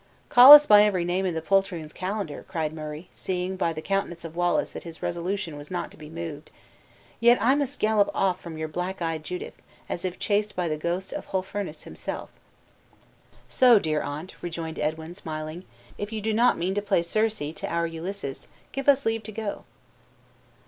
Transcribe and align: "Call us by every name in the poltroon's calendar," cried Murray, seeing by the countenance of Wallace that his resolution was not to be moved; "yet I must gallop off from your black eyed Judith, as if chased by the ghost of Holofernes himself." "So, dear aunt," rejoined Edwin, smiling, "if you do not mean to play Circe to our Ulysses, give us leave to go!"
"Call 0.29 0.51
us 0.53 0.65
by 0.65 0.83
every 0.83 1.05
name 1.05 1.27
in 1.27 1.35
the 1.35 1.43
poltroon's 1.43 1.93
calendar," 1.93 2.43
cried 2.47 2.73
Murray, 2.73 3.07
seeing 3.13 3.55
by 3.55 3.71
the 3.71 3.83
countenance 3.83 4.25
of 4.25 4.35
Wallace 4.35 4.71
that 4.71 4.81
his 4.81 5.03
resolution 5.03 5.57
was 5.57 5.69
not 5.69 5.91
to 5.91 5.95
be 5.97 6.09
moved; 6.09 6.49
"yet 7.19 7.39
I 7.39 7.53
must 7.53 7.79
gallop 7.79 8.09
off 8.11 8.41
from 8.41 8.57
your 8.57 8.67
black 8.67 8.99
eyed 8.99 9.23
Judith, 9.23 9.61
as 9.87 10.03
if 10.03 10.17
chased 10.17 10.55
by 10.55 10.67
the 10.67 10.75
ghost 10.75 11.13
of 11.13 11.25
Holofernes 11.27 11.83
himself." 11.83 12.31
"So, 13.47 13.77
dear 13.77 14.01
aunt," 14.01 14.33
rejoined 14.41 14.79
Edwin, 14.79 15.13
smiling, 15.13 15.65
"if 15.99 16.11
you 16.11 16.19
do 16.19 16.33
not 16.33 16.57
mean 16.57 16.73
to 16.73 16.81
play 16.81 17.03
Circe 17.03 17.37
to 17.37 17.67
our 17.67 17.85
Ulysses, 17.85 18.47
give 18.71 18.89
us 18.89 19.05
leave 19.05 19.21
to 19.21 19.31
go!" 19.31 19.65